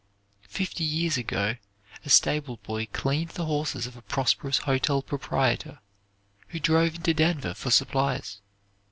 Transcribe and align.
Fifty 0.49 0.83
years 0.83 1.15
ago, 1.15 1.57
a 2.03 2.09
stable 2.09 2.57
boy 2.63 2.87
cleaned 2.91 3.29
the 3.37 3.45
horses 3.45 3.85
of 3.85 3.95
a 3.95 4.01
prosperous 4.01 4.57
hotel 4.57 5.03
proprietor, 5.03 5.77
who 6.47 6.59
drove 6.59 6.95
into 6.95 7.13
Denver 7.13 7.53
for 7.53 7.69
supplies. 7.69 8.41